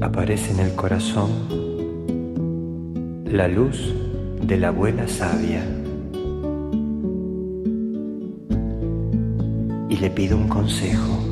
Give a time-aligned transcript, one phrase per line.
[0.00, 1.30] aparece en el corazón
[3.26, 3.94] la luz
[4.42, 5.62] de la abuela sabia.
[9.88, 11.29] Y le pido un consejo.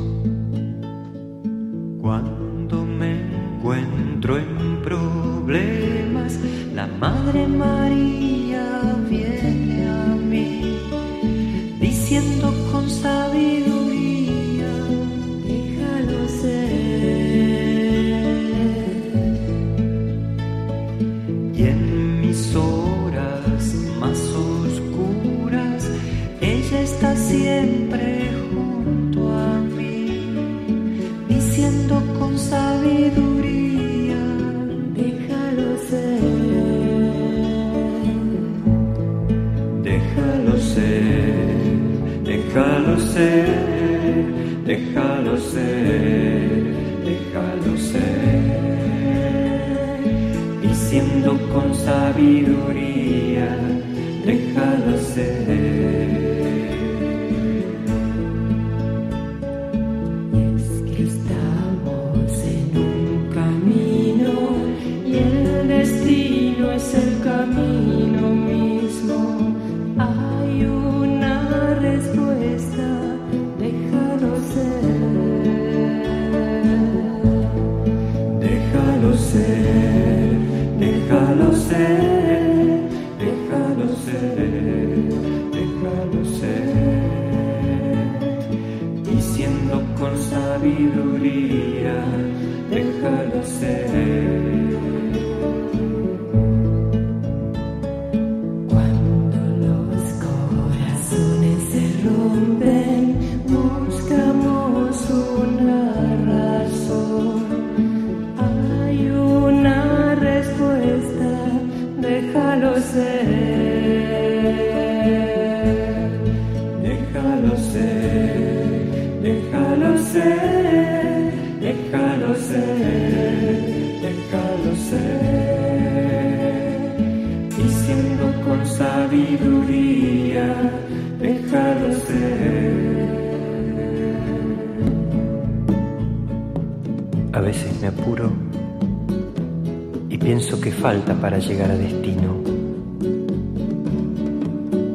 [141.39, 142.35] Llegar a destino.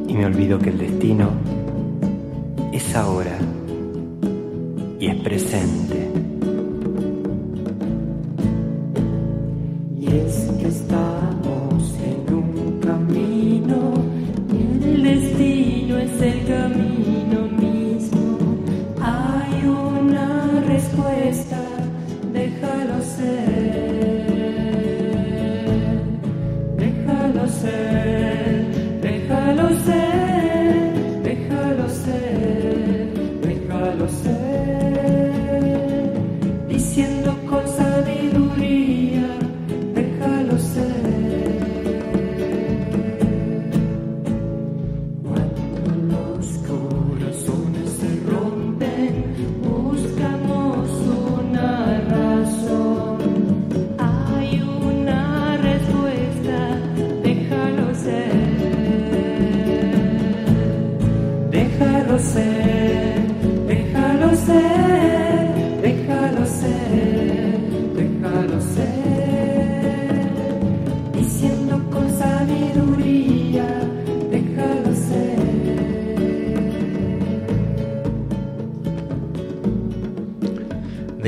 [0.07, 1.29] Y me olvido que el destino
[2.71, 3.37] es ahora
[4.99, 6.11] y es presente.
[9.99, 11.04] Y es que estamos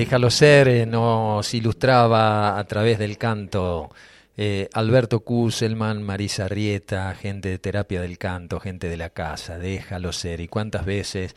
[0.07, 3.89] Déjalo ser, eh, nos ilustraba a través del canto
[4.37, 10.13] eh, Alberto Kuselman, Marisa Rieta, gente de terapia del canto, gente de la casa, déjalo
[10.13, 10.39] ser.
[10.39, 11.35] Y cuántas veces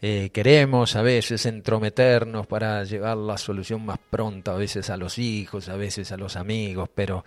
[0.00, 5.18] eh, queremos a veces entrometernos para llevar la solución más pronta, a veces a los
[5.18, 7.24] hijos, a veces a los amigos, pero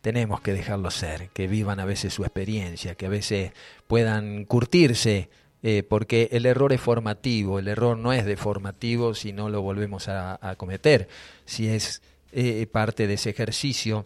[0.00, 3.50] tenemos que dejarlo ser, que vivan a veces su experiencia, que a veces
[3.88, 5.30] puedan curtirse
[5.62, 10.08] eh, porque el error es formativo, el error no es deformativo si no lo volvemos
[10.08, 11.08] a, cometer,
[11.44, 14.04] si es eh, parte de ese ejercicio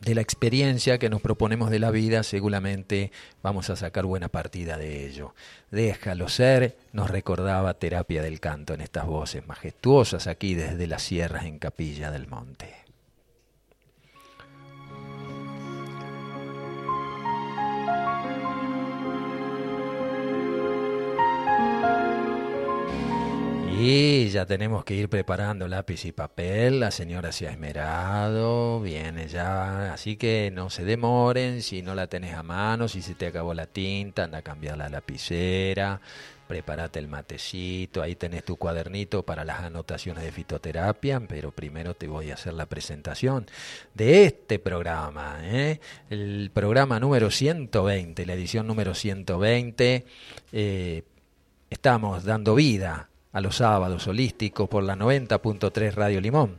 [0.00, 3.10] de la experiencia que nos proponemos de la vida, seguramente
[3.42, 5.34] vamos a sacar buena partida de ello.
[5.70, 11.46] Déjalo ser, nos recordaba terapia del canto en estas voces majestuosas aquí desde las sierras
[11.46, 12.85] en Capilla del Monte.
[23.78, 26.80] Sí, ya tenemos que ir preparando lápiz y papel.
[26.80, 29.92] La señora se ha esmerado, viene ya.
[29.92, 31.60] Así que no se demoren.
[31.60, 34.78] Si no la tenés a mano, si se te acabó la tinta, anda a cambiar
[34.78, 36.00] la lapicera.
[36.48, 38.00] Prepárate el matecito.
[38.00, 41.20] Ahí tenés tu cuadernito para las anotaciones de fitoterapia.
[41.28, 43.44] Pero primero te voy a hacer la presentación
[43.92, 45.40] de este programa.
[45.42, 45.80] ¿eh?
[46.08, 50.06] El programa número 120, la edición número 120.
[50.52, 51.02] Eh,
[51.68, 56.56] estamos dando vida a los sábados holísticos por la 90.3 Radio Limón.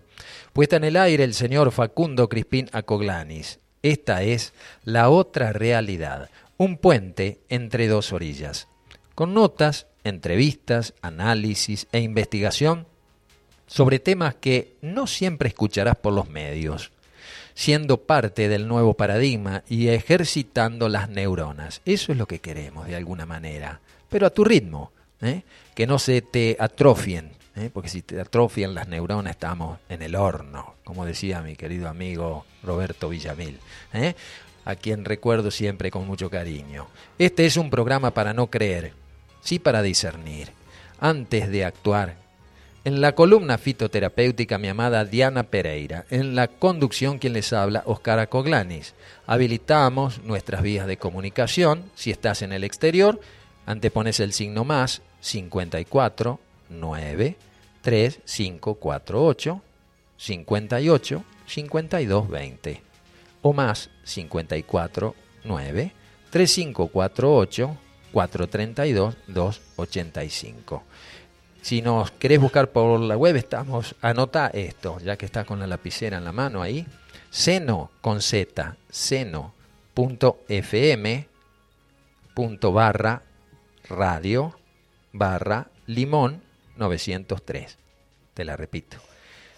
[0.53, 3.59] Puesta en el aire el señor Facundo Crispín Acoglanis.
[3.81, 4.53] Esta es
[4.83, 8.67] la otra realidad, un puente entre dos orillas,
[9.15, 12.85] con notas, entrevistas, análisis e investigación
[13.65, 16.91] sobre temas que no siempre escucharás por los medios,
[17.55, 21.81] siendo parte del nuevo paradigma y ejercitando las neuronas.
[21.85, 24.91] Eso es lo que queremos de alguna manera, pero a tu ritmo,
[25.21, 25.41] ¿eh?
[25.77, 27.69] Que no se te atrofien, ¿eh?
[27.71, 32.47] porque si te atrofian las neuronas estamos en el horno, como decía mi querido amigo
[32.63, 33.59] Roberto Villamil,
[33.93, 34.15] ¿eh?
[34.65, 36.87] a quien recuerdo siempre con mucho cariño.
[37.19, 38.93] Este es un programa para no creer,
[39.41, 40.49] sí para discernir,
[40.99, 42.15] antes de actuar.
[42.83, 46.05] En la columna fitoterapéutica, mi amada Diana Pereira.
[46.09, 48.95] En la conducción, quien les habla, Oscar Acoglanis.
[49.27, 51.83] Habilitamos nuestras vías de comunicación.
[51.93, 53.19] Si estás en el exterior,
[53.67, 57.37] antepones el signo más 54 9
[57.81, 59.61] 3 5 4 8
[60.17, 62.81] 58 52 20
[63.41, 65.91] o más 54 9
[66.29, 67.77] 3 5 4 8
[68.11, 70.83] 432 285.
[71.61, 75.67] Si nos querés buscar por la web, estamos, anota esto, ya que está con la
[75.67, 76.87] lapicera en la mano ahí,
[77.29, 79.57] seno con z, seno.fm
[82.33, 83.23] punto barra
[83.89, 84.57] radio
[85.17, 86.41] barra limón
[86.77, 87.77] 903.
[88.33, 88.97] Te la repito.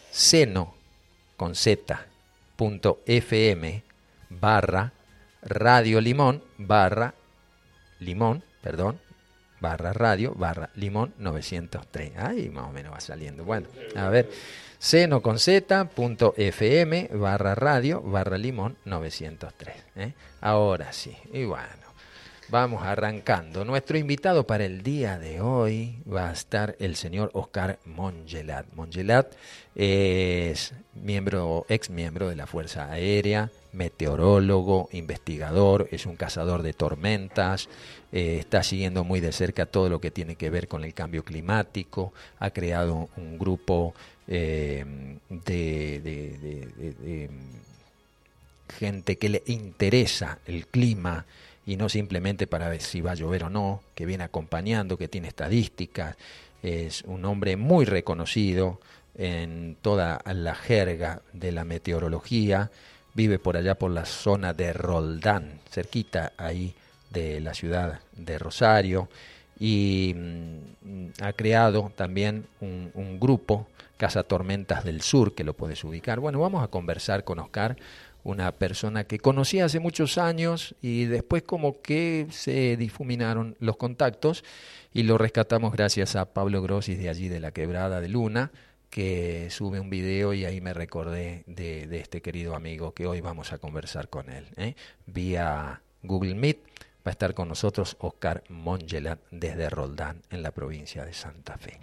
[0.09, 0.75] Seno
[1.35, 2.05] con z
[2.55, 3.83] punto fm
[4.29, 4.91] barra
[5.41, 7.13] radio limón barra
[7.99, 8.99] limón, perdón,
[9.59, 12.17] barra radio barra limón 903.
[12.17, 13.43] Ahí más o menos va saliendo.
[13.43, 14.29] Bueno, a ver.
[14.77, 19.75] Seno con z punto fm barra radio barra limón 903.
[19.97, 20.13] ¿eh?
[20.39, 21.15] Ahora sí.
[21.33, 21.88] Y bueno.
[22.51, 23.63] Vamos arrancando.
[23.63, 28.65] Nuestro invitado para el día de hoy va a estar el señor Oscar Mongelat.
[28.73, 29.33] Mongelat
[29.75, 37.69] es miembro, ex miembro de la Fuerza Aérea, meteorólogo, investigador, es un cazador de tormentas,
[38.11, 41.23] eh, está siguiendo muy de cerca todo lo que tiene que ver con el cambio
[41.23, 43.93] climático, ha creado un grupo
[44.27, 44.83] eh,
[45.29, 47.29] de, de
[48.79, 51.27] gente que le interesa el clima
[51.65, 55.07] y no simplemente para ver si va a llover o no, que viene acompañando, que
[55.07, 56.15] tiene estadísticas,
[56.63, 58.79] es un hombre muy reconocido
[59.15, 62.71] en toda la jerga de la meteorología,
[63.13, 66.73] vive por allá por la zona de Roldán, cerquita ahí
[67.09, 69.09] de la ciudad de Rosario,
[69.59, 73.67] y mm, ha creado también un, un grupo,
[73.97, 76.21] Casa Tormentas del Sur, que lo puedes ubicar.
[76.21, 77.75] Bueno, vamos a conversar con Oscar
[78.23, 84.43] una persona que conocí hace muchos años y después como que se difuminaron los contactos
[84.93, 88.51] y lo rescatamos gracias a Pablo Grossis de allí de la Quebrada de Luna
[88.89, 93.53] que sube un video y ahí me recordé de, este querido amigo que hoy vamos
[93.53, 94.75] a conversar con él ¿eh?
[95.05, 96.59] vía Google Meet
[97.09, 101.79] va a estar con nosotros Oscar Mongelat desde Roldán, en la provincia de Santa Fe.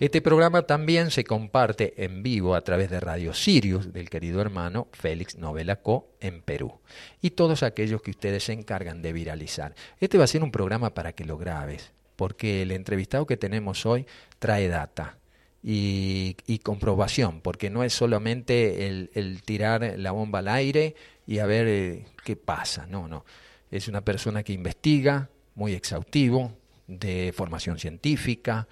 [0.00, 4.88] Este programa también se comparte en vivo a través de Radio Sirius del querido hermano
[4.92, 6.80] Félix Novelaco en Perú
[7.20, 9.74] y todos aquellos que ustedes se encargan de viralizar.
[10.00, 13.84] Este va a ser un programa para que lo grabes, porque el entrevistado que tenemos
[13.84, 14.06] hoy
[14.38, 15.18] trae data.
[15.62, 20.94] Y, comprobación, porque no es solamente el, tirar la bomba al aire
[21.26, 23.26] y a ver eh, qué pasa, no, no
[23.70, 26.52] es una persona que investiga, muy exhaustivo,
[26.86, 28.66] de formación científica,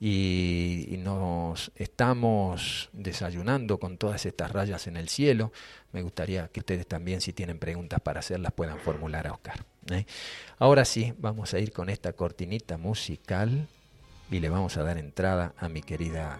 [0.00, 5.52] y, nos estamos desayunando con todas estas rayas en el cielo.
[5.92, 9.64] Me gustaría que ustedes también, si tienen preguntas para hacerlas, puedan formular a Oscar.
[9.90, 10.06] ¿eh?
[10.58, 13.68] Ahora sí, vamos a ir con esta cortinita musical
[14.30, 16.38] y le vamos a dar entrada a mi querida,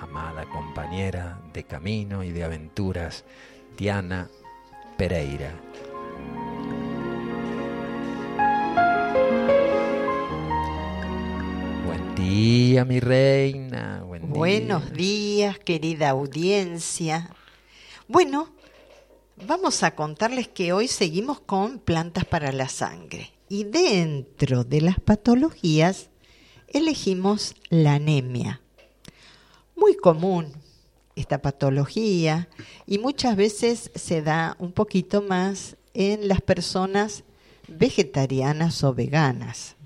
[0.00, 3.24] amada compañera de camino y de aventuras,
[3.76, 4.28] Diana
[4.96, 5.52] Pereira.
[12.20, 14.04] Día, mi reina.
[14.22, 17.30] Buenos días, querida audiencia.
[18.08, 18.50] Bueno,
[19.46, 23.32] vamos a contarles que hoy seguimos con plantas para la sangre.
[23.48, 26.10] Y dentro de las patologías
[26.68, 28.60] elegimos la anemia.
[29.74, 30.52] Muy común
[31.16, 32.48] esta patología
[32.86, 37.24] y muchas veces se da un poquito más en las personas
[37.66, 39.76] vegetarianas o veganas.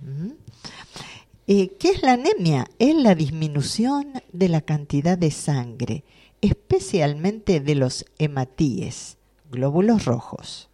[1.47, 2.67] Eh, ¿Qué es la anemia?
[2.79, 6.03] Es la disminución de la cantidad de sangre,
[6.41, 9.19] especialmente de los hematíes,
[9.51, 10.71] glóbulos rojos.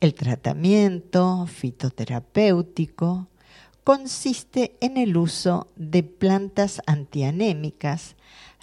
[0.00, 3.28] El tratamiento fitoterapéutico
[3.82, 8.16] consiste en el uso de plantas antianémicas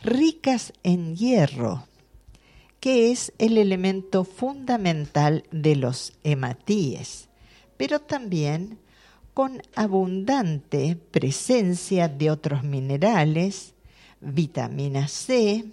[0.04, 1.88] ricas en hierro,
[2.80, 7.30] que es el elemento fundamental de los hematíes,
[7.78, 8.78] pero también
[9.34, 13.74] con abundante presencia de otros minerales,
[14.22, 15.66] vitamina C,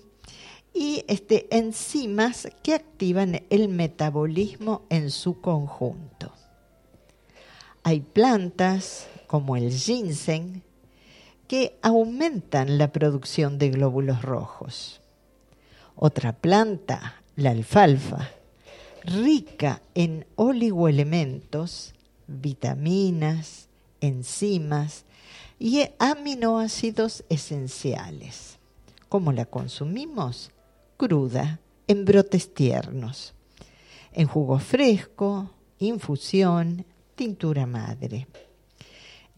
[0.72, 6.32] y este, enzimas que activan el metabolismo en su conjunto.
[7.82, 10.62] Hay plantas como el ginseng
[11.48, 15.00] que aumentan la producción de glóbulos rojos.
[15.94, 18.28] Otra planta, la alfalfa,
[19.02, 21.94] rica en oligoelementos,
[22.26, 23.68] vitaminas,
[24.00, 25.04] enzimas
[25.58, 28.58] y aminoácidos esenciales.
[29.08, 30.50] ¿Cómo la consumimos?
[30.96, 33.34] cruda, en brotes tiernos,
[34.12, 38.26] en jugo fresco, infusión, tintura madre.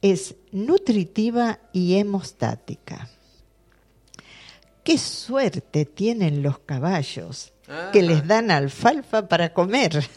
[0.00, 3.10] Es nutritiva y hemostática.
[4.84, 7.52] Qué suerte tienen los caballos
[7.92, 10.08] que les dan alfalfa para comer.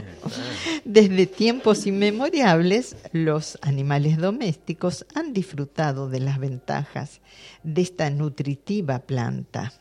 [0.84, 7.20] Desde tiempos inmemorables, los animales domésticos han disfrutado de las ventajas
[7.62, 9.72] de esta nutritiva planta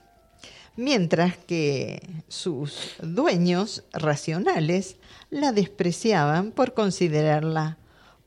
[0.76, 4.98] mientras que sus dueños racionales
[5.30, 7.78] la despreciaban por considerarla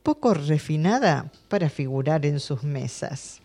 [0.02, 3.40] poco refinada para figurar en sus mesas.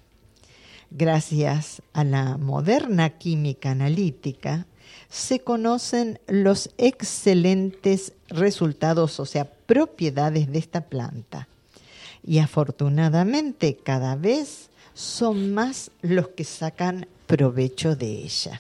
[0.92, 4.68] Gracias a la moderna química analítica,
[5.13, 11.48] se conocen los excelentes resultados, o sea, propiedades de esta planta.
[12.25, 18.60] Y afortunadamente cada vez son más los que sacan provecho de ella.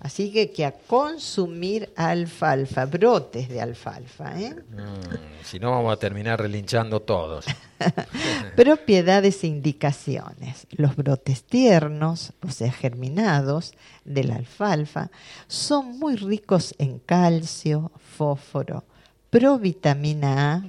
[0.00, 4.40] Así que que a consumir alfalfa, brotes de alfalfa.
[4.40, 4.56] ¿eh?
[4.70, 7.44] Mm, si no, vamos a terminar relinchando todos.
[8.56, 10.66] Propiedades e indicaciones.
[10.70, 13.74] Los brotes tiernos, o sea, germinados,
[14.06, 15.10] de la alfalfa,
[15.48, 18.84] son muy ricos en calcio, fósforo,
[19.28, 20.64] provitamina A,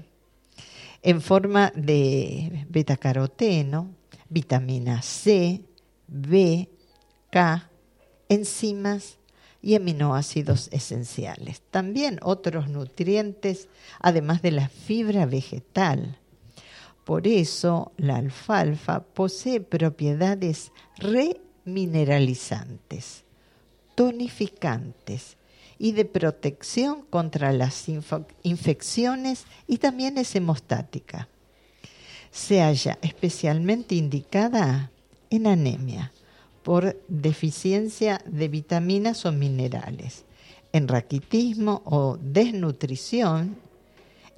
[1.03, 3.91] en forma de betacaroteno,
[4.27, 5.61] vitamina C,
[6.07, 6.69] B,
[7.31, 7.69] K,
[8.27, 9.17] enzimas
[9.61, 11.61] y aminoácidos esenciales.
[11.69, 13.67] También otros nutrientes,
[13.99, 16.17] además de la fibra vegetal.
[17.03, 23.23] Por eso la alfalfa posee propiedades remineralizantes,
[23.95, 25.37] tonificantes
[25.77, 27.87] y de protección contra las
[28.43, 31.27] infecciones y también es hemostática.
[32.31, 34.91] Se halla especialmente indicada
[35.29, 36.13] en anemia
[36.63, 40.25] por deficiencia de vitaminas o minerales,
[40.73, 43.57] en raquitismo o desnutrición,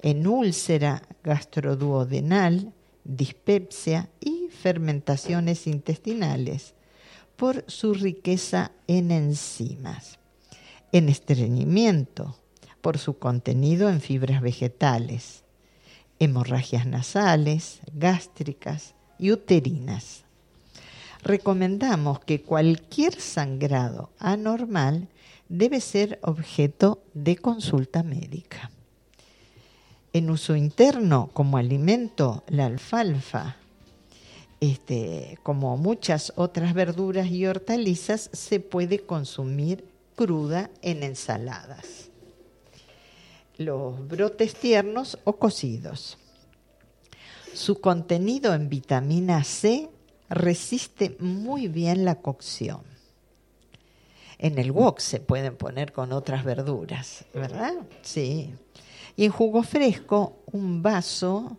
[0.02, 2.72] en úlcera gastroduodenal,
[3.04, 6.74] dispepsia y fermentaciones intestinales,
[7.36, 10.18] por su riqueza en enzimas,
[10.92, 12.36] en estreñimiento,
[12.80, 15.42] por su contenido en fibras vegetales,
[16.18, 20.23] hemorragias nasales, gástricas y uterinas
[21.24, 25.08] recomendamos que cualquier sangrado anormal
[25.48, 28.70] debe ser objeto de consulta médica.
[30.12, 33.56] En uso interno, como alimento, la alfalfa,
[34.60, 42.10] este, como muchas otras verduras y hortalizas, se puede consumir cruda en ensaladas.
[43.56, 46.18] Los brotes tiernos o cocidos.
[47.52, 49.90] Su contenido en vitamina C
[50.34, 52.82] resiste muy bien la cocción.
[54.38, 57.74] En el wok se pueden poner con otras verduras, ¿verdad?
[58.02, 58.54] Sí.
[59.16, 61.58] Y en jugo fresco, un vaso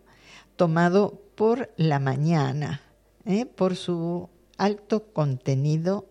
[0.56, 2.82] tomado por la mañana,
[3.26, 3.46] ¿eh?
[3.46, 6.06] por su alto contenido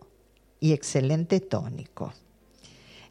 [0.59, 2.13] y excelente tónico.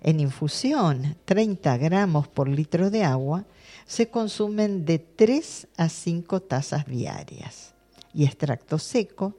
[0.00, 3.46] En infusión, 30 gramos por litro de agua
[3.86, 7.74] se consumen de 3 a 5 tazas diarias
[8.12, 9.34] y extracto seco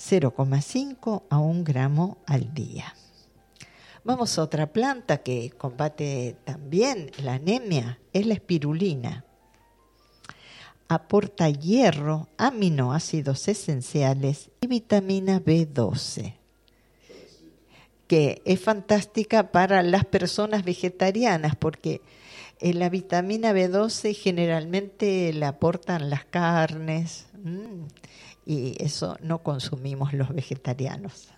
[0.00, 2.94] 0,5 a 1 gramo al día.
[4.02, 9.26] Vamos a otra planta que combate también la anemia, es la espirulina.
[10.88, 16.34] Aporta hierro, aminoácidos esenciales y vitamina B12.
[18.06, 22.00] que es fantástica para las personas vegetarianas porque
[22.58, 27.84] eh, la vitamina B12 generalmente la aportan las carnes mm,
[28.44, 31.28] y eso no consumimos los vegetarianos.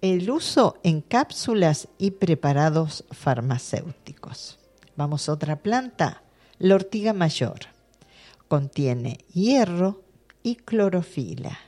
[0.00, 4.58] El uso en cápsulas y preparados farmacéuticos.
[4.96, 6.22] Vamos a otra planta,
[6.58, 7.60] la ortiga mayor.
[8.48, 10.02] Contiene hierro
[10.42, 11.58] y clorofila.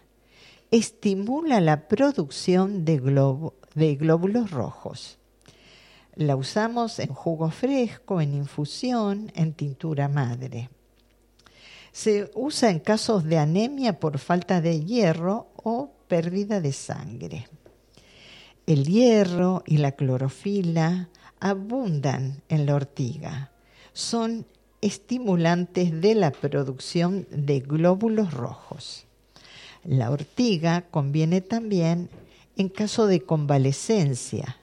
[0.70, 3.00] Estimula la producción de,
[3.74, 5.18] de glóbulos rojos.
[6.14, 10.70] La usamos en jugo fresco, en infusión, en tintura madre.
[11.96, 17.48] Se usa en casos de anemia por falta de hierro o pérdida de sangre.
[18.66, 21.08] El hierro y la clorofila
[21.40, 23.50] abundan en la ortiga.
[23.94, 24.44] Son
[24.82, 29.06] estimulantes de la producción de glóbulos rojos.
[29.82, 32.10] La ortiga conviene también
[32.58, 34.58] en caso de convalecencia,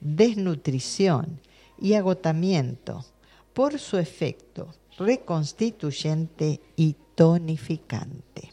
[0.00, 1.40] desnutrición
[1.80, 3.06] y agotamiento
[3.54, 8.52] por su efecto reconstituyente y tonificante.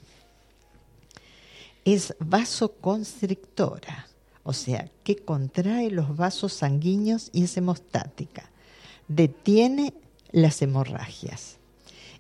[1.84, 4.08] Es vasoconstrictora
[4.44, 8.50] o sea, que contrae los vasos sanguíneos y es hemostática.
[9.08, 9.94] Detiene
[10.32, 11.58] las hemorragias.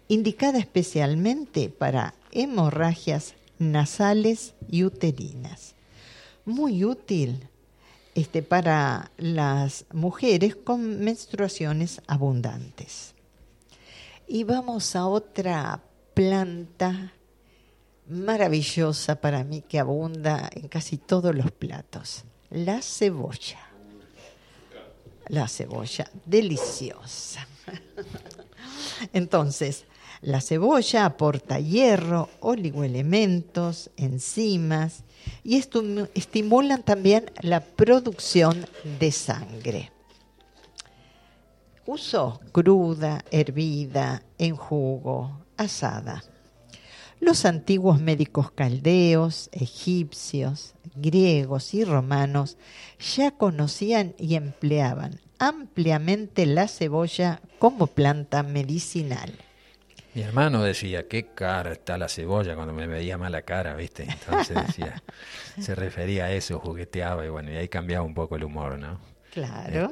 [0.07, 5.75] Indicada especialmente para hemorragias nasales y uterinas.
[6.45, 7.47] Muy útil
[8.13, 13.15] este, para las mujeres con menstruaciones abundantes.
[14.33, 15.83] Y vamos a otra
[16.13, 17.11] planta
[18.07, 23.59] maravillosa para mí que abunda en casi todos los platos, la cebolla.
[25.27, 27.45] La cebolla, deliciosa.
[29.11, 29.83] Entonces,
[30.21, 35.03] la cebolla aporta hierro, oligoelementos, enzimas
[35.43, 38.65] y estimulan también la producción
[38.97, 39.91] de sangre.
[41.85, 46.23] Uso cruda, hervida, en jugo, asada.
[47.19, 52.57] Los antiguos médicos caldeos, egipcios, griegos y romanos
[53.15, 59.31] ya conocían y empleaban ampliamente la cebolla como planta medicinal.
[60.13, 64.03] Mi hermano decía, qué cara está la cebolla cuando me veía mala cara, ¿viste?
[64.03, 65.01] Entonces decía,
[65.59, 68.99] se refería a eso, jugueteaba y bueno, y ahí cambiaba un poco el humor, ¿no?
[69.31, 69.91] Claro.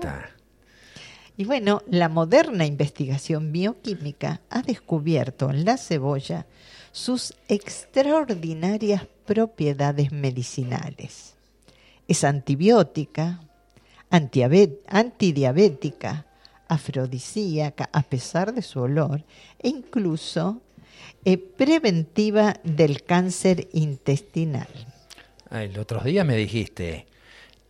[1.40, 6.46] Y bueno, la moderna investigación bioquímica ha descubierto en la cebolla
[6.92, 11.36] sus extraordinarias propiedades medicinales.
[12.10, 13.40] Es antibiótica,
[14.10, 16.26] antidiabética,
[16.68, 19.24] afrodisíaca a pesar de su olor
[19.60, 20.62] e incluso
[21.24, 24.68] eh, preventiva del cáncer intestinal.
[25.52, 27.08] el otro día me dijiste,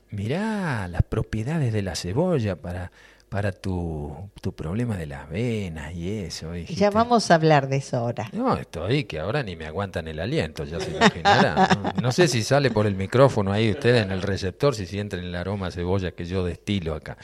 [0.10, 2.92] mirá las propiedades de la cebolla para
[3.30, 4.12] para tu,
[4.42, 6.56] tu problema de las venas y eso.
[6.56, 8.28] Ya vamos a hablar de eso ahora.
[8.34, 11.94] No, estoy que ahora ni me aguantan el aliento, ya se imaginará.
[12.02, 15.36] no, sé si sale por el micrófono ahí ustedes en el receptor, si sienten el
[15.36, 17.18] aroma a cebolla que yo destilo acá.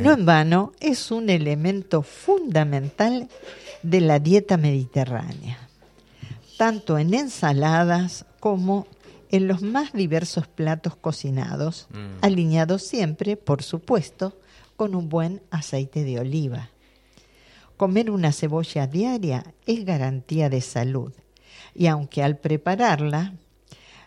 [0.00, 3.28] no en vano, es un elemento fundamental
[3.82, 5.58] de la dieta mediterránea,
[6.56, 8.86] tanto en ensaladas como
[9.30, 12.24] en los más diversos platos cocinados, mm.
[12.24, 14.34] alineados siempre, por supuesto,
[14.82, 16.70] con un buen aceite de oliva.
[17.76, 21.12] Comer una cebolla diaria es garantía de salud
[21.72, 23.32] y aunque al prepararla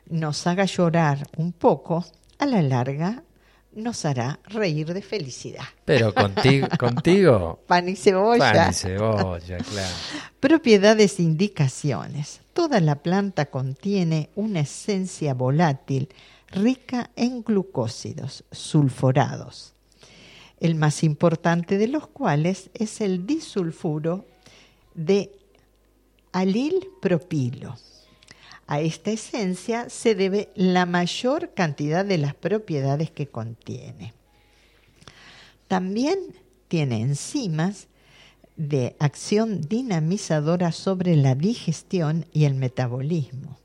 [0.10, 2.04] nos haga llorar un poco,
[2.40, 3.24] a la larga
[3.72, 5.64] nos hará reír de felicidad.
[5.86, 8.52] Pero contigo, contigo pan y cebolla.
[8.52, 9.96] Pan y cebolla, claro.
[10.42, 12.42] Propiedades e indicaciones.
[12.52, 16.10] Toda la planta contiene una esencia volátil
[16.52, 19.75] rica en glucósidos sulforados
[20.66, 24.26] el más importante de los cuales es el disulfuro
[24.94, 25.32] de
[26.32, 27.76] alil propilo.
[28.68, 34.14] A esta esencia se debe la mayor cantidad de las propiedades que contiene.
[35.68, 36.18] También
[36.68, 37.88] tiene enzimas
[38.56, 43.60] de acción dinamizadora sobre la digestión y el metabolismo,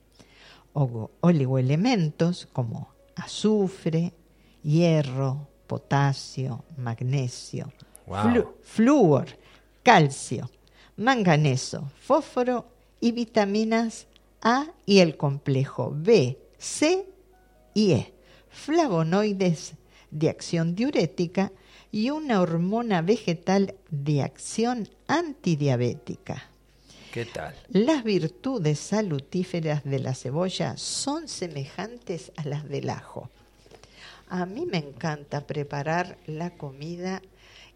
[0.72, 4.12] oligoelementos como azufre,
[4.62, 7.72] hierro, potasio, magnesio,
[8.64, 9.26] flúor,
[9.84, 10.50] calcio,
[10.96, 12.66] manganeso, fósforo
[12.98, 14.08] y vitaminas
[14.42, 17.06] A y el complejo B, C
[17.72, 18.12] y E,
[18.48, 19.74] flavonoides
[20.10, 21.52] de acción diurética
[21.92, 26.50] y una hormona vegetal de acción antidiabética.
[27.12, 27.54] ¿Qué tal?
[27.68, 33.30] Las virtudes salutíferas de la cebolla son semejantes a las del ajo
[34.30, 37.20] A mí me encanta preparar la comida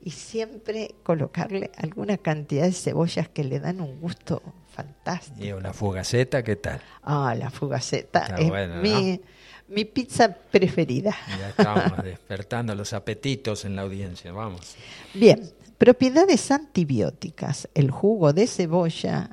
[0.00, 4.40] y siempre colocarle alguna cantidad de cebollas que le dan un gusto
[4.70, 5.44] fantástico.
[5.44, 6.80] ¿Y una fugaceta qué tal?
[7.02, 9.20] Ah, la fugaceta Está es mi,
[9.66, 11.16] mi pizza preferida.
[11.38, 14.76] Ya estamos despertando los apetitos en la audiencia, vamos.
[15.12, 17.68] Bien, propiedades antibióticas.
[17.74, 19.30] El jugo de cebolla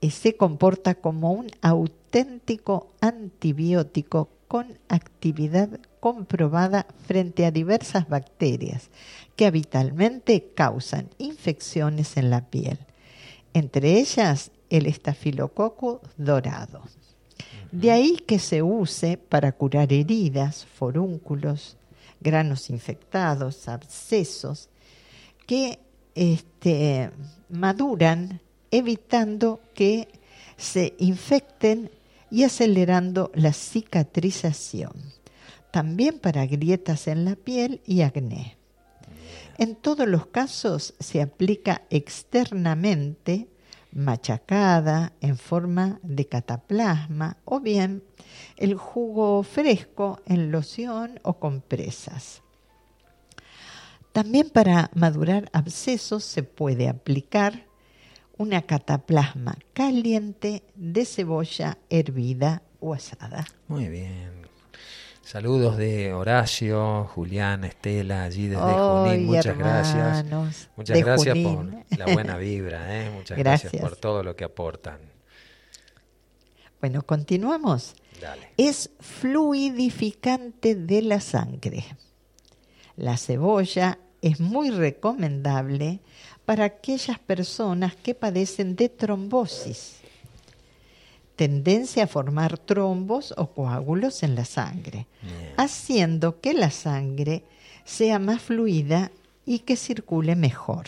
[0.00, 8.88] eh, se comporta como un auténtico antibiótico con actividad comprobada frente a diversas bacterias
[9.34, 12.78] que habitualmente causan infecciones en la piel,
[13.52, 16.82] entre ellas el estafilococo dorado.
[17.72, 21.76] De ahí que se use para curar heridas, forúnculos,
[22.20, 24.68] granos infectados, abscesos,
[25.48, 25.80] que
[26.14, 27.10] este,
[27.48, 28.40] maduran
[28.70, 30.06] evitando que
[30.56, 31.90] se infecten
[32.34, 34.90] y acelerando la cicatrización.
[35.70, 38.56] También para grietas en la piel y acné.
[39.56, 43.46] En todos los casos se aplica externamente,
[43.92, 48.02] machacada en forma de cataplasma o bien
[48.56, 52.42] el jugo fresco en loción o compresas.
[54.12, 57.64] También para madurar abscesos se puede aplicar
[58.36, 63.46] una cataplasma caliente de cebolla hervida o asada.
[63.68, 64.44] Muy bien.
[65.22, 69.26] Saludos de Horacio, Julián, Estela, allí desde Junín.
[69.26, 70.26] Muchas gracias.
[70.76, 71.84] Muchas gracias Junín.
[71.88, 73.10] por la buena vibra, ¿eh?
[73.10, 73.72] Muchas gracias.
[73.72, 73.90] Gracias.
[73.90, 74.98] por todo lo que aportan.
[76.80, 77.94] Bueno, continuamos.
[78.20, 78.50] Dale.
[78.58, 81.84] Es fluidificante de la sangre.
[82.96, 86.00] La cebolla es muy recomendable
[86.44, 89.96] para aquellas personas que padecen de trombosis,
[91.36, 95.06] tendencia a formar trombos o coágulos en la sangre,
[95.56, 97.44] haciendo que la sangre
[97.84, 99.10] sea más fluida
[99.44, 100.86] y que circule mejor.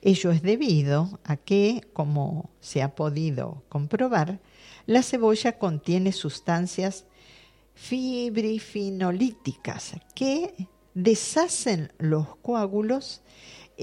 [0.00, 4.40] Ello es debido a que, como se ha podido comprobar,
[4.86, 7.04] la cebolla contiene sustancias
[7.74, 13.22] fibrifinolíticas que deshacen los coágulos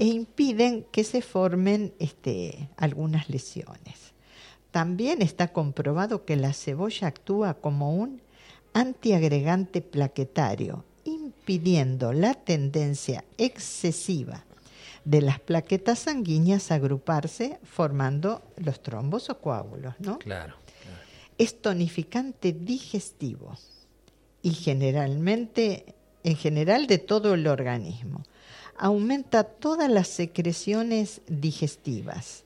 [0.00, 4.14] e impiden que se formen este, algunas lesiones.
[4.70, 8.22] También está comprobado que la cebolla actúa como un
[8.72, 14.46] antiagregante plaquetario, impidiendo la tendencia excesiva
[15.04, 20.18] de las plaquetas sanguíneas a agruparse formando los trombos o coágulos, ¿no?
[20.18, 20.54] Claro.
[20.82, 20.98] claro.
[21.36, 23.54] Es tonificante digestivo
[24.40, 28.22] y generalmente, en general, de todo el organismo.
[28.82, 32.44] Aumenta todas las secreciones digestivas,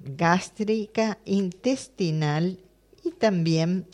[0.00, 2.58] gástrica, intestinal
[3.04, 3.86] y también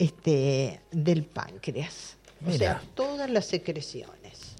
[0.00, 2.16] este, del páncreas.
[2.44, 4.56] O sea, todas las secreciones.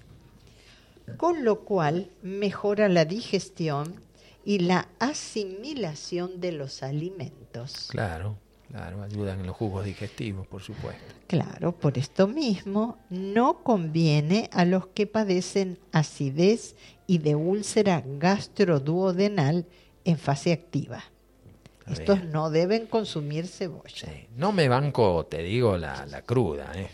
[1.16, 4.00] Con lo cual mejora la digestión
[4.44, 7.88] y la asimilación de los alimentos.
[7.90, 8.38] Claro,
[8.70, 9.02] claro.
[9.02, 11.14] Ayudan en los jugos digestivos, por supuesto.
[11.26, 16.76] Claro, por esto mismo no conviene a los que padecen acidez
[17.07, 19.66] y de úlcera gastroduodenal
[20.04, 21.02] en fase activa.
[21.90, 23.88] Estos no deben consumir cebolla.
[23.88, 24.28] Sí.
[24.37, 26.90] No me banco, te digo, la, la cruda, ¿eh?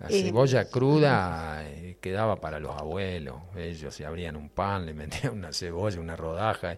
[0.00, 3.36] La Eh, cebolla cruda eh, quedaba para los abuelos.
[3.54, 6.72] Ellos se abrían un pan, le metían una cebolla, una rodaja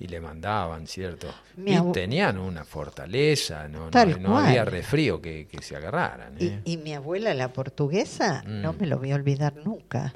[0.00, 1.28] y, y le mandaban, ¿cierto?
[1.56, 4.72] Mi y tenían una fortaleza, no, no, no había cual.
[4.72, 6.34] resfrío que, que se agarraran.
[6.40, 6.60] Y, ¿eh?
[6.64, 8.76] y mi abuela, la portuguesa, no Mm.
[8.80, 10.12] me lo voy a olvidar nunca.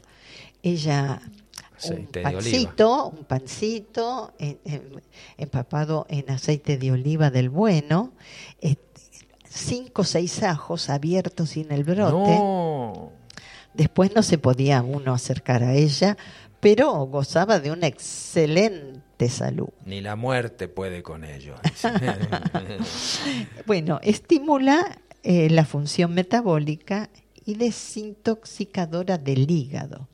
[0.63, 2.33] Ella, un Aceite oliva.
[2.33, 5.03] pancito, un pancito en- en-
[5.37, 8.13] empapado en aceite de oliva del bueno,
[8.63, 8.77] eh,
[9.59, 12.11] cinco o seis ajos abiertos sin el brote.
[12.11, 13.13] No,
[13.75, 16.17] Después no se podía uno acercar a ella,
[16.61, 19.69] pero gozaba de una excelente salud.
[19.85, 21.59] ni la muerte puede con ellos.
[23.67, 27.11] Bueno, estimula eh, la función metabólica
[27.45, 30.09] y desintoxicadora del hígado,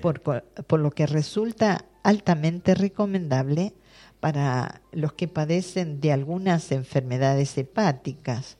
[0.00, 3.74] por, por lo que resulta altamente recomendable
[4.20, 8.58] para los que padecen de algunas enfermedades hepáticas,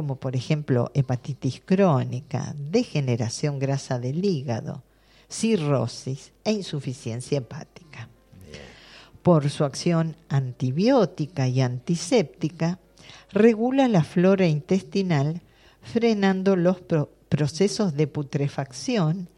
[0.00, 4.82] como por ejemplo hepatitis crónica, degeneración grasa del hígado,
[5.28, 8.08] cirrosis e insuficiencia hepática.
[9.22, 12.78] Por su acción antibiótica y antiséptica,
[13.30, 15.42] regula la flora intestinal,
[15.82, 19.28] frenando los pro- procesos de putrefacción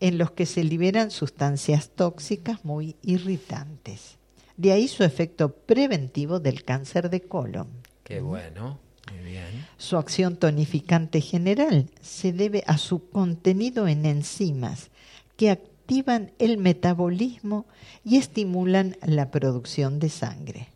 [0.00, 4.18] en los que se liberan sustancias tóxicas muy irritantes.
[4.58, 7.68] De ahí su efecto preventivo del cáncer de colon.
[8.04, 9.66] Qué bueno, muy bien.
[9.76, 14.90] Su acción tonificante general se debe a su contenido en enzimas
[15.36, 17.66] que activan el metabolismo
[18.04, 20.68] y estimulan la producción de sangre.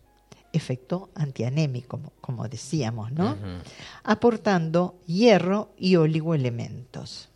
[0.53, 3.37] Efecto antianémico, como decíamos, ¿no?
[4.03, 7.29] Aportando hierro y oligoelementos.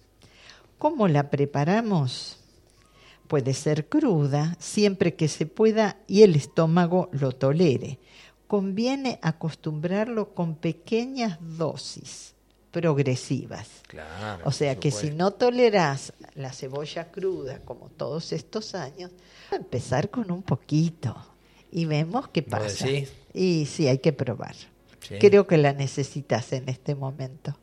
[0.78, 2.38] ¿Cómo la preparamos?
[3.28, 7.98] Puede ser cruda, siempre que se pueda y el estómago lo tolere.
[8.52, 12.34] Conviene acostumbrarlo con pequeñas dosis
[12.70, 13.66] progresivas.
[13.88, 19.10] Claro, o sea que si no toleras la cebolla cruda como todos estos años,
[19.50, 21.16] empezar con un poquito
[21.70, 22.88] y vemos qué pasa.
[23.32, 24.54] Y sí, hay que probar.
[25.18, 27.56] Creo que la necesitas en este momento.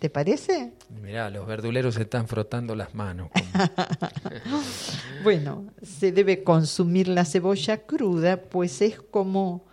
[0.00, 0.74] ¿Te parece?
[1.00, 3.30] Mirá, los verduleros se están frotando las manos.
[5.24, 9.69] bueno, se debe consumir la cebolla cruda, pues es como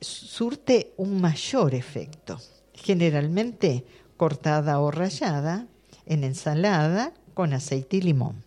[0.00, 2.38] surte un mayor efecto.
[2.74, 3.84] Generalmente
[4.16, 5.66] cortada o rallada
[6.06, 8.44] en ensalada con aceite y limón.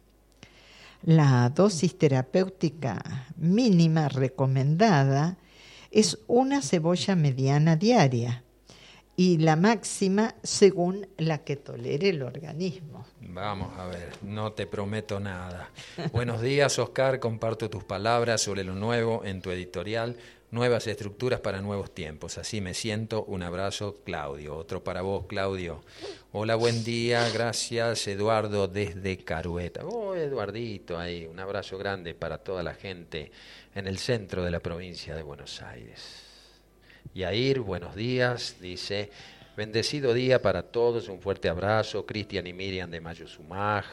[1.03, 5.37] La dosis terapéutica mínima recomendada
[5.91, 8.43] es una cebolla mediana diaria
[9.15, 13.05] y la máxima según la que tolere el organismo.
[13.21, 15.69] Vamos a ver, no te prometo nada.
[16.11, 17.19] Buenos días, Oscar.
[17.19, 20.17] Comparto tus palabras sobre lo nuevo en tu editorial.
[20.53, 22.37] Nuevas estructuras para nuevos tiempos.
[22.37, 23.23] Así me siento.
[23.23, 24.55] Un abrazo, Claudio.
[24.55, 25.81] Otro para vos, Claudio.
[26.31, 27.27] Hola, buen día.
[27.33, 29.83] Gracias, Eduardo, desde Carueta.
[29.83, 31.25] Oh, Eduardito, ahí.
[31.25, 33.31] Un abrazo grande para toda la gente
[33.73, 36.21] en el centro de la provincia de Buenos Aires.
[37.15, 39.09] Yair, buenos días, dice,
[39.57, 43.85] bendecido día para todos, un fuerte abrazo, Cristian y Miriam de Mayuzumaj,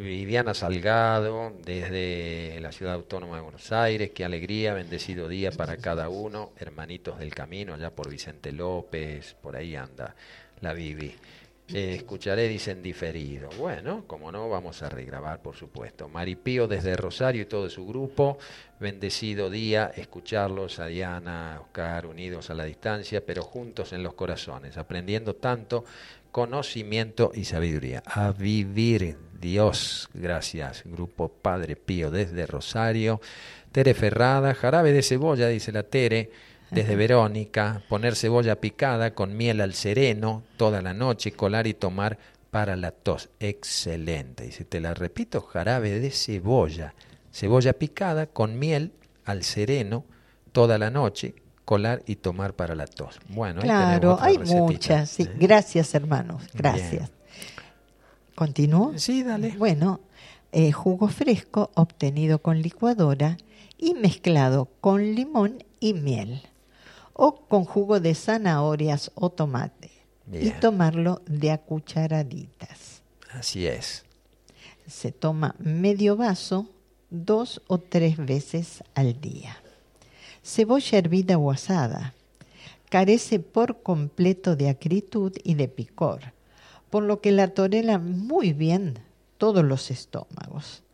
[0.00, 6.08] Viviana Salgado, desde la ciudad autónoma de Buenos Aires, qué alegría, bendecido día para cada
[6.08, 10.16] uno, hermanitos del camino, allá por Vicente López, por ahí anda
[10.60, 11.14] la Vivi.
[11.72, 13.48] Eh, escucharé, dicen diferido.
[13.58, 16.08] Bueno, como no, vamos a regrabar, por supuesto.
[16.08, 18.36] Maripío desde Rosario y todo su grupo.
[18.78, 24.76] Bendecido día, escucharlos a Diana, Oscar, unidos a la distancia, pero juntos en los corazones,
[24.76, 25.84] aprendiendo tanto
[26.34, 28.02] conocimiento y sabiduría.
[28.06, 30.84] A vivir, Dios, gracias.
[30.86, 33.20] Grupo Padre Pío desde Rosario.
[33.72, 36.30] Tere Ferrada, jarabe de cebolla, dice la Tere
[36.70, 42.16] desde Verónica, poner cebolla picada con miel al sereno toda la noche, colar y tomar
[42.50, 43.28] para la tos.
[43.38, 44.46] Excelente.
[44.46, 46.94] Y si te la repito, jarabe de cebolla.
[47.30, 48.92] Cebolla picada con miel
[49.26, 50.06] al sereno
[50.52, 51.34] toda la noche,
[51.66, 53.20] colar y tomar para la tos.
[53.28, 55.10] Bueno, claro, hay muchas.
[55.10, 55.28] Sí.
[55.36, 56.44] Gracias, hermanos.
[56.54, 57.13] Gracias.
[58.34, 58.98] ¿Continúo?
[58.98, 59.54] Sí, dale.
[59.56, 60.00] Bueno,
[60.52, 63.36] eh, jugo fresco obtenido con licuadora
[63.78, 66.42] y mezclado con limón y miel
[67.12, 69.90] o con jugo de zanahorias o tomate
[70.32, 73.02] y tomarlo de a cucharaditas.
[73.32, 74.04] Así es.
[74.86, 76.68] Se toma medio vaso
[77.10, 79.56] dos o tres veces al día.
[80.42, 82.14] Cebolla hervida o asada.
[82.90, 86.32] Carece por completo de acritud y de picor,
[86.94, 89.00] por lo que la torela muy bien
[89.36, 90.84] todos los estómagos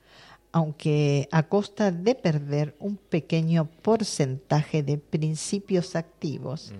[0.50, 6.72] aunque a costa de perder un pequeño porcentaje de principios activos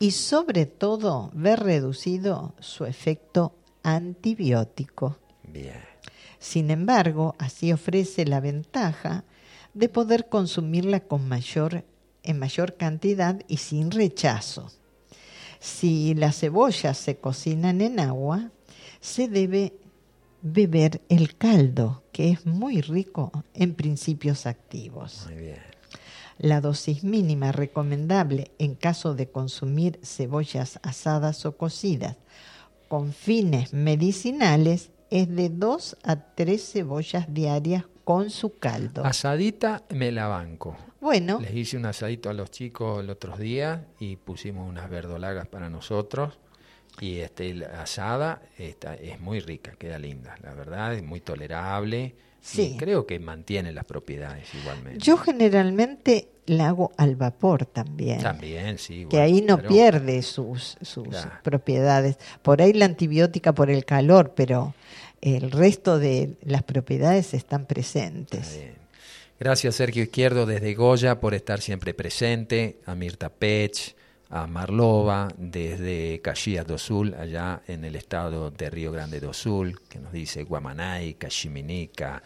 [0.00, 5.16] y sobre todo ver reducido su efecto antibiótico.
[6.40, 9.22] Sin embargo, así ofrece la ventaja
[9.74, 11.84] de poder consumirla con mayor,
[12.24, 14.72] en mayor cantidad y sin rechazo.
[15.60, 18.50] Si las cebollas se cocinan en agua,
[19.06, 19.72] se debe
[20.42, 25.28] beber el caldo, que es muy rico en principios activos.
[26.38, 32.16] La dosis mínima recomendable en caso de consumir cebollas asadas o cocidas
[32.88, 39.04] con fines medicinales es de 2 a 3 cebollas diarias con su caldo.
[39.04, 40.76] Asadita me la banco.
[41.00, 41.38] Bueno.
[41.40, 45.70] Les hice un asadito a los chicos el otro día y pusimos unas verdolagas para
[45.70, 46.38] nosotros
[47.00, 52.14] y este, asada está, es muy rica, queda linda, la verdad, es muy tolerable.
[52.40, 52.76] Sí.
[52.78, 55.00] creo que mantiene las propiedades igualmente.
[55.00, 58.20] Yo generalmente la hago al vapor también.
[58.20, 59.06] También, sí.
[59.10, 61.08] que ahí no pierde sus, sus
[61.42, 62.18] propiedades.
[62.42, 64.74] Por ahí la antibiótica por el calor, pero
[65.20, 68.60] el resto de las propiedades están presentes.
[69.40, 73.95] Gracias Sergio Izquierdo desde Goya por estar siempre presente, a Mirta Pech,
[74.30, 79.80] a Marlova desde Caxias do Sul, allá en el estado de Río Grande do Sul,
[79.88, 82.22] que nos dice Guamanay, Cachiminica,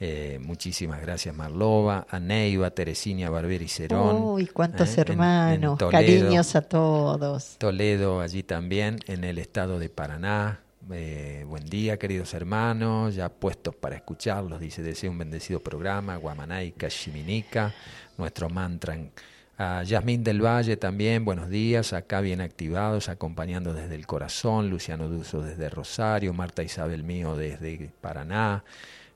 [0.00, 4.22] Eh, muchísimas gracias Marlova, a Neiva, Teresina, Barberi Cerón.
[4.24, 7.56] Uy, cuántos eh, en- en hermanos, cariños a todos.
[7.58, 10.60] Toledo, allí también, en el estado de Paraná.
[10.92, 16.88] Eh, buen día, queridos hermanos, ya puestos para escucharlos, dice, deseo un bendecido programa, Guamanaica,
[16.88, 17.72] Shiminica,
[18.18, 18.94] nuestro mantra.
[18.94, 19.12] en-
[19.56, 25.08] A Yasmín del Valle también, buenos días, acá bien activados, acompañando desde el corazón, Luciano
[25.08, 28.64] Duso desde Rosario, Marta Isabel Mío desde Paraná,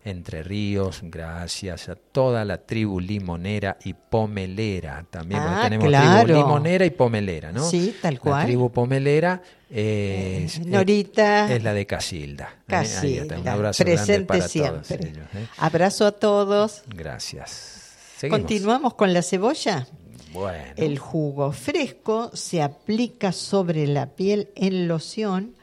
[0.05, 6.22] Entre Ríos, gracias a toda la tribu limonera y pomelera también, Ah, tenemos claro.
[6.24, 7.68] tribu limonera y pomelera, ¿no?
[7.68, 8.46] Sí, tal La cual.
[8.46, 11.53] tribu pomelera eh, es, Norita.
[11.53, 12.44] es la de Casilda.
[12.44, 12.48] ¿eh?
[12.55, 14.96] Ahí Casi, está, un abrazo presente grande para siempre.
[14.98, 15.27] todos ellos.
[15.35, 15.46] ¿eh?
[15.59, 16.83] Abrazo a todos.
[16.94, 17.96] Gracias.
[18.18, 18.38] Seguimos.
[18.38, 19.85] Continuamos con la cebolla.
[20.33, 25.55] Bueno, El jugo fresco se aplica sobre la piel en loción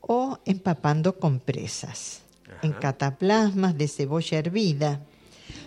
[0.00, 2.22] o empapando compresas.
[2.62, 5.00] En cataplasmas de cebolla hervida.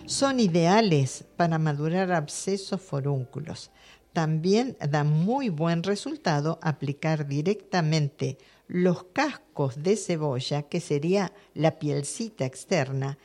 [0.06, 3.70] Son ideales para madurar abscesos forúnculos.
[4.12, 12.44] También da muy buen resultado aplicar directamente los cascos de cebolla, que sería la pielcita
[12.44, 13.16] externa,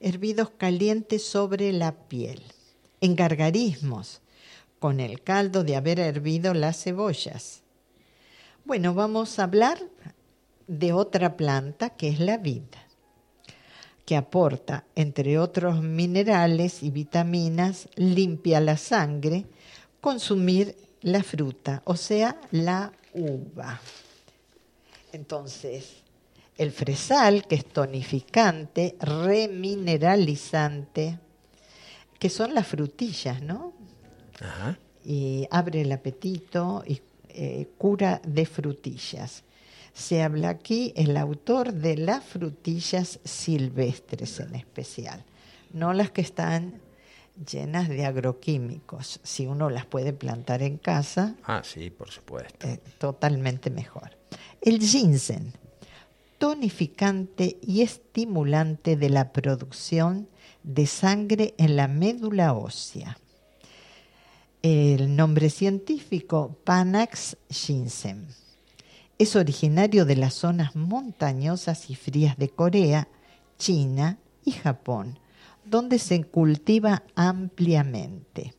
[0.00, 2.42] hervidos calientes sobre la piel.
[3.02, 4.19] En gargarismos,
[4.80, 7.62] con el caldo de haber hervido las cebollas.
[8.64, 9.78] Bueno, vamos a hablar
[10.66, 12.64] de otra planta que es la vid,
[14.06, 19.46] que aporta, entre otros minerales y vitaminas, limpia la sangre,
[20.00, 23.80] consumir la fruta, o sea, la uva.
[25.12, 25.96] Entonces,
[26.56, 31.18] el fresal, que es tonificante, remineralizante,
[32.18, 33.74] que son las frutillas, ¿no?
[34.40, 34.78] Ajá.
[35.04, 39.44] y abre el apetito y eh, cura de frutillas.
[39.94, 45.24] Se habla aquí el autor de las frutillas silvestres en especial,
[45.72, 46.80] no las que están
[47.50, 49.20] llenas de agroquímicos.
[49.22, 52.66] Si uno las puede plantar en casa, Ah, sí, por supuesto.
[52.68, 54.10] eh, totalmente mejor.
[54.60, 55.52] El ginseng,
[56.38, 60.28] tonificante y estimulante de la producción
[60.62, 63.18] de sangre en la médula ósea.
[64.62, 68.26] El nombre científico Panax ginseng.
[69.16, 73.08] Es originario de las zonas montañosas y frías de Corea,
[73.56, 75.18] China y Japón,
[75.64, 78.52] donde se cultiva ampliamente.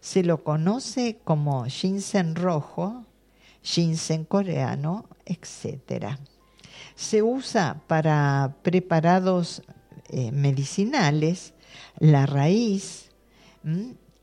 [0.00, 3.04] Se lo conoce como ginseng rojo,
[3.62, 6.18] ginseng coreano, etc.
[6.96, 9.62] Se usa para preparados
[10.08, 11.54] eh, medicinales,
[12.00, 13.12] la raíz.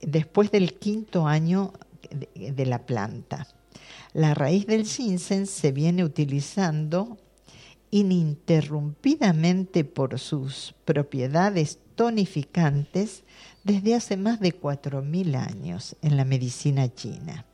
[0.02, 1.74] Después del quinto año
[2.10, 3.48] de, la planta.
[4.14, 7.18] La raíz del ginseng se viene utilizando
[7.92, 13.24] ininterrumpidamente por sus propiedades tonificantes
[13.64, 17.46] desde hace más de 4.000 años en la medicina china.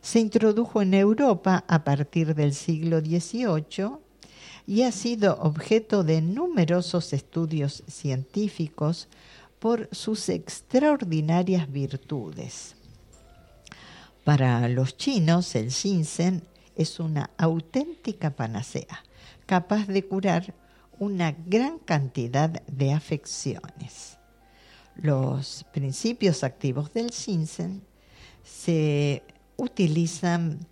[0.00, 3.98] Se introdujo en Europa a partir del siglo XVIII
[4.66, 9.08] y ha sido objeto de numerosos estudios científicos
[9.62, 12.74] por sus extraordinarias virtudes.
[14.24, 16.42] Para los chinos, el ginseng
[16.74, 19.04] es una auténtica panacea,
[19.46, 20.52] capaz de curar
[20.98, 24.18] una gran cantidad de afecciones.
[24.96, 27.82] Los principios activos del ginseng
[28.42, 29.22] se
[29.56, 30.66] utilizan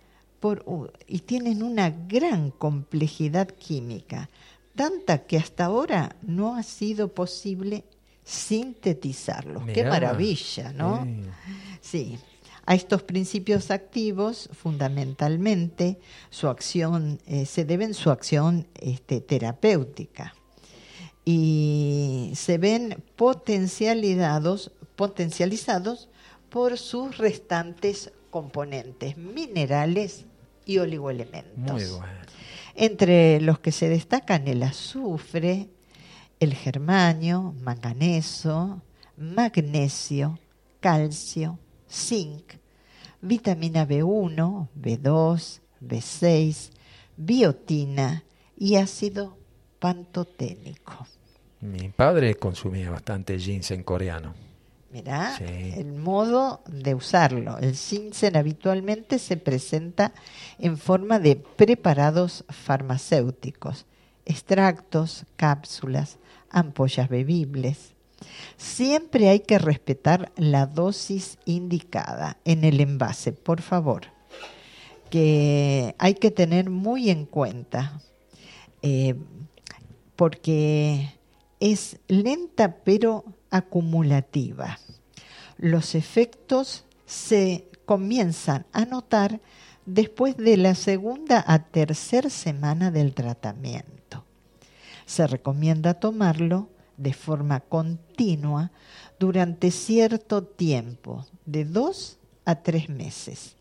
[1.07, 4.29] y tienen una gran complejidad química,
[4.75, 7.85] tanta que hasta ahora no ha sido posible
[8.23, 9.63] sintetizarlos.
[9.65, 9.89] Qué Mirá.
[9.89, 11.05] maravilla, ¿no?
[11.81, 12.17] Sí.
[12.17, 12.19] Sí.
[12.65, 20.35] A estos principios activos, fundamentalmente, su acción, eh, se deben su acción este, terapéutica
[21.25, 26.09] y se ven potencializados, potencializados
[26.49, 30.25] por sus restantes componentes minerales
[30.65, 31.55] y oligoelementos.
[31.55, 32.21] Muy bueno.
[32.75, 35.69] Entre los que se destacan el azufre,
[36.41, 38.81] el germanio, manganeso,
[39.15, 40.39] magnesio,
[40.79, 41.59] calcio,
[41.89, 42.53] zinc,
[43.21, 46.71] vitamina B1, B2, B6,
[47.15, 48.23] biotina
[48.57, 49.37] y ácido
[49.79, 51.05] pantoténico.
[51.61, 54.33] Mi padre consumía bastante ginseng coreano.
[54.91, 55.45] Mirá Sí.
[55.77, 57.59] el modo de usarlo.
[57.59, 60.11] El ginseng habitualmente se presenta
[60.57, 63.85] en forma de preparados farmacéuticos,
[64.25, 66.17] extractos, cápsulas,
[66.49, 67.93] ampollas bebibles.
[68.57, 74.03] Siempre hay que respetar la dosis indicada en el envase, por favor,
[75.09, 77.99] que hay que tener muy en cuenta,
[78.81, 79.15] eh,
[80.15, 81.15] porque
[81.59, 84.79] es lenta pero acumulativa.
[85.57, 89.41] Los efectos se comienzan a notar
[89.85, 94.25] después de la segunda a tercera semana del tratamiento.
[95.05, 98.71] Se recomienda tomarlo de forma continua
[99.19, 103.55] durante cierto tiempo, de dos a tres meses.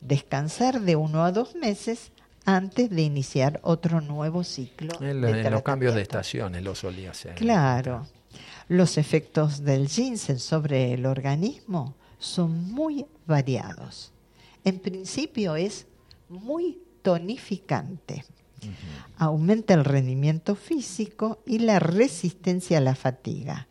[0.00, 2.12] Descansar de uno a dos meses
[2.44, 4.92] antes de iniciar otro nuevo ciclo.
[5.00, 7.34] En, de en los cambios de estaciones lo solía hacer.
[7.34, 8.06] Claro.
[8.68, 14.12] Los efectos del ginseng sobre el organismo son muy variados.
[14.66, 15.86] En principio es
[16.28, 18.24] muy tonificante.
[19.16, 23.68] Aumenta el rendimiento físico y la resistencia a la fatiga.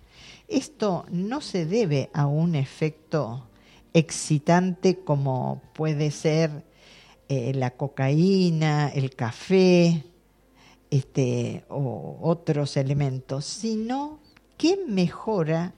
[0.48, 3.50] Esto no se debe a un efecto
[3.94, 6.64] excitante como puede ser
[7.28, 10.06] eh, la cocaína, el café,
[10.92, 14.20] este, o otros elementos, sino
[14.58, 15.74] que mejora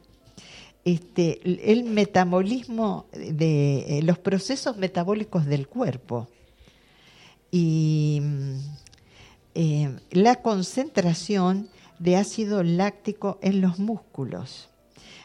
[0.88, 1.42] este,
[1.74, 6.30] el metabolismo de eh, los procesos metabólicos del cuerpo.
[7.52, 8.22] Y
[9.54, 11.68] eh, la concentración
[12.00, 14.70] de ácido láctico en los músculos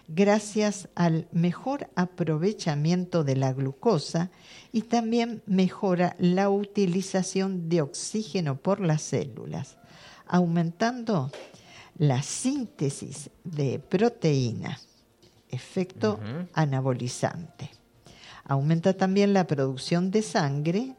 [0.09, 4.33] gracias al mejor aprovechamiento de la glucosa
[4.73, 9.77] y también mejora la utilización de oxígeno por las células,
[10.27, 11.31] aumentando
[11.97, 14.81] la síntesis de proteína,
[15.53, 16.19] efecto
[16.55, 17.71] anabolizante.
[18.45, 20.97] Aumenta también la producción de sangre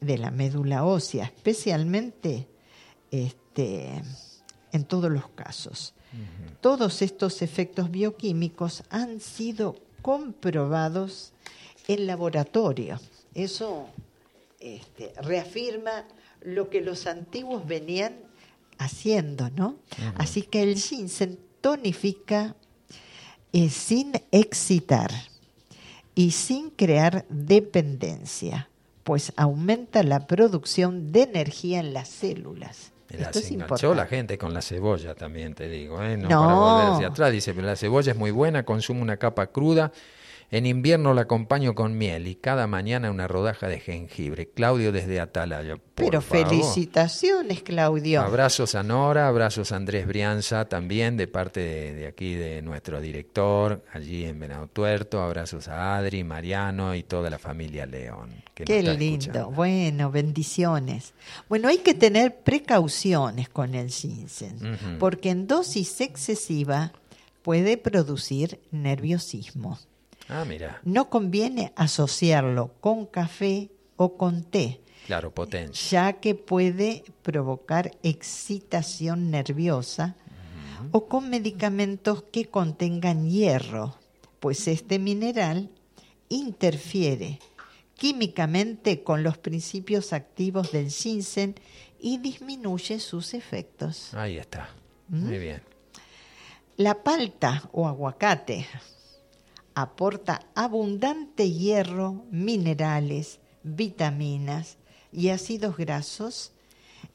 [0.00, 2.48] de la médula ósea, especialmente
[3.10, 4.02] este,
[4.72, 5.92] en todos los casos.
[6.60, 11.32] Todos estos efectos bioquímicos han sido comprobados
[11.88, 13.00] en laboratorio.
[13.34, 13.88] Eso
[14.60, 16.06] este, reafirma
[16.40, 18.14] lo que los antiguos venían
[18.78, 19.76] haciendo, ¿no?
[20.16, 22.54] Así que el ginseng tonifica
[23.54, 25.10] eh, sin excitar
[26.14, 28.68] y sin crear dependencia,
[29.04, 32.90] pues aumenta la producción de energía en las células.
[33.10, 36.16] Mira, Esto se es enganchó la gente con la cebolla también, te digo, ¿eh?
[36.16, 36.40] No, No.
[36.40, 37.32] para volver hacia atrás.
[37.32, 39.92] Dice, pero la cebolla es muy buena, consumo una capa cruda.
[40.50, 44.50] En invierno la acompaño con miel y cada mañana una rodaja de jengibre.
[44.50, 45.76] Claudio desde Atalaya.
[45.76, 46.48] por Pero favor.
[46.48, 48.20] felicitaciones, Claudio.
[48.20, 53.00] Abrazos a Nora, abrazos a Andrés Brianza también de parte de, de aquí de nuestro
[53.00, 55.20] director, allí en Venado Tuerto.
[55.22, 58.30] Abrazos a Adri, Mariano y toda la familia León.
[58.54, 59.24] que Qué lindo.
[59.26, 59.50] escuchando.
[59.50, 61.14] Bueno, bendiciones.
[61.48, 66.92] Bueno, hay que tener precauciones con el ginseng, porque en dosis excesiva
[67.42, 69.78] puede producir nerviosismo.
[70.28, 75.90] Ah, mira, No conviene asociarlo con café o con té, claro, potencia.
[75.90, 80.16] ya que puede provocar excitación nerviosa
[80.92, 83.96] o con medicamentos que contengan hierro,
[84.40, 85.70] pues este mineral
[86.28, 87.38] interfiere
[87.96, 91.54] químicamente con los principios activos del ginseng
[92.00, 94.12] y disminuye sus efectos.
[94.14, 94.68] Ahí está.
[95.08, 95.26] ¿Mm?
[95.26, 95.62] Muy bien.
[96.76, 98.66] La palta o aguacate
[99.74, 104.76] aporta abundante hierro, minerales, vitaminas
[105.12, 106.52] y ácidos grasos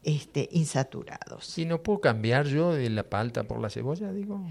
[0.04, 1.46] este, insaturados.
[1.46, 4.42] Si no puedo cambiar yo de la palta por la cebolla, digo.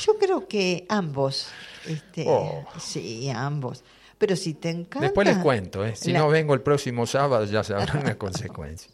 [0.00, 1.48] Yo creo que ambos,
[1.86, 2.64] este, Oh.
[2.80, 3.84] sí, ambos.
[4.18, 5.00] Pero si te encanta...
[5.00, 5.94] Después les cuento, ¿eh?
[5.94, 8.92] Si la- no vengo el próximo sábado ya sabrán las consecuencias.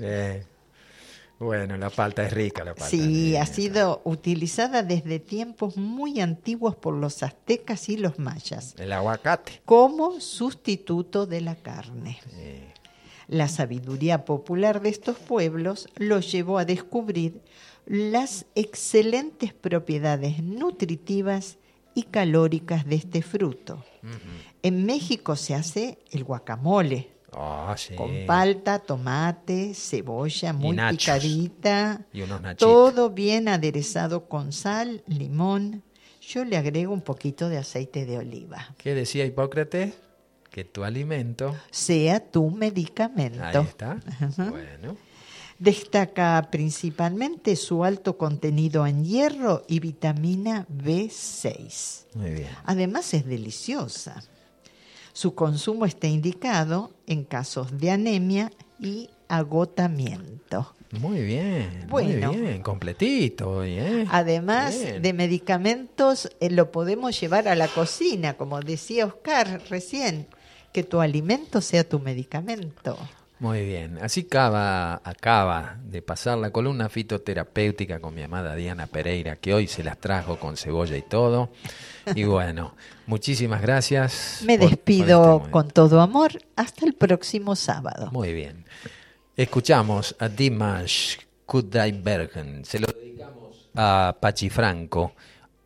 [0.00, 0.44] Eh,
[1.44, 2.88] Bueno, la palta es rica, la palta.
[2.88, 8.92] Sí, ha sido utilizada desde tiempos muy antiguos por los aztecas y los mayas El
[8.92, 9.60] aguacate.
[9.64, 12.18] como sustituto de la carne.
[13.28, 17.40] La sabiduría popular de estos pueblos los llevó a descubrir
[17.86, 21.58] las excelentes propiedades nutritivas
[21.94, 23.84] y calóricas de este fruto.
[24.62, 27.94] En México se hace el guacamole, Ah, sí.
[27.94, 32.68] con palta, tomate, cebolla muy picadita, Y unos nachitos.
[32.68, 35.82] todo bien aderezado con sal, limón.
[36.20, 38.74] Yo le agrego un poquito de aceite de oliva.
[38.78, 39.92] ¿Qué decía Hipócrates?
[40.50, 41.54] Que tu alimento.
[41.70, 43.42] Sea tu medicamento.
[43.44, 43.98] Ahí está.
[44.20, 44.50] Ajá.
[44.50, 44.96] Bueno.
[45.58, 52.06] Destaca principalmente su alto contenido en hierro y vitamina B6.
[52.14, 52.48] Muy bien.
[52.64, 54.22] Además es deliciosa.
[55.14, 58.50] Su consumo está indicado en casos de anemia
[58.80, 60.74] y agotamiento.
[60.90, 61.86] Muy bien.
[61.88, 62.32] Bueno.
[62.32, 62.62] Muy bien.
[62.62, 64.06] Completito ¿eh?
[64.10, 65.02] Además Bien.
[65.02, 70.26] de medicamentos, eh, lo podemos llevar a la cocina, como decía Oscar recién,
[70.72, 72.98] que tu alimento sea tu medicamento.
[73.44, 79.36] Muy bien, así acaba, acaba de pasar la columna fitoterapéutica con mi amada Diana Pereira,
[79.36, 81.50] que hoy se las trajo con cebolla y todo.
[82.14, 82.74] Y bueno,
[83.06, 84.40] muchísimas gracias.
[84.46, 86.32] Me por- por despido este con todo amor.
[86.56, 88.08] Hasta el próximo sábado.
[88.12, 88.64] Muy bien.
[89.36, 92.64] Escuchamos a Dimash Kudaibergen.
[92.64, 95.12] Se lo dedicamos a Pachi Franco.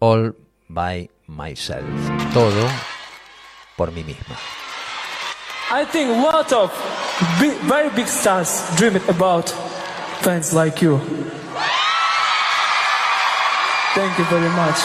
[0.00, 0.34] All
[0.66, 1.84] by myself.
[2.34, 2.66] Todo
[3.76, 4.34] por mí misma.
[5.70, 6.72] I think a lot of
[7.40, 9.48] big, very big stars dream about
[10.22, 10.98] fans like you.
[13.94, 14.78] Thank you very much.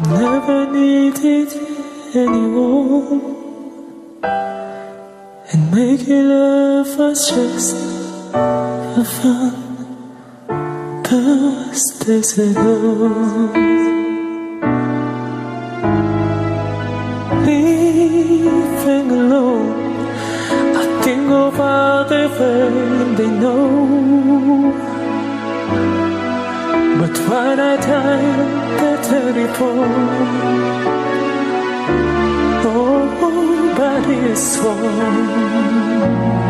[0.00, 1.77] Never needed
[2.14, 3.20] anyone,
[5.52, 7.76] and making love was just
[8.32, 9.54] for fun.
[11.04, 13.48] Past days ago.
[17.46, 20.06] Leaving alone,
[20.76, 23.68] I think about the way they know.
[27.00, 28.36] But when I die,
[28.80, 30.06] the telephone
[33.30, 36.47] Nobody's home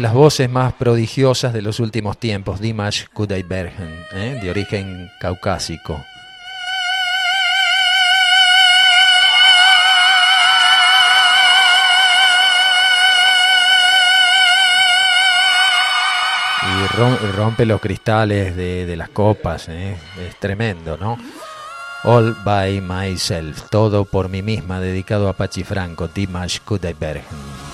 [0.00, 4.38] de las voces más prodigiosas de los últimos tiempos, Dimash Kudaibergen, ¿eh?
[4.42, 6.06] de origen caucásico.
[16.62, 19.98] Y rompe los cristales de, las copas, ¿eh?
[20.26, 21.18] es tremendo, ¿no?
[22.04, 27.69] All by myself, todo por mí misma, dedicado a Pachi Franco, Dimash Kudaibergen.